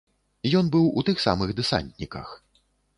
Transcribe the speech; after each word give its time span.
Ён 0.59 0.71
быў 0.77 0.89
у 0.97 1.05
тых 1.11 1.23
самых 1.27 1.55
дэсантніках. 1.63 2.37